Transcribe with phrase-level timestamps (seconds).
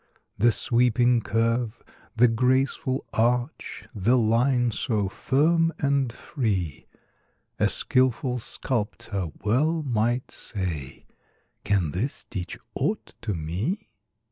[0.35, 1.83] The sweeping curve,
[2.15, 6.87] the graceful arch, The line so firm and free;
[7.59, 11.05] A skilful sculptor well might say:
[11.63, 13.89] "Can this teach aught to me?"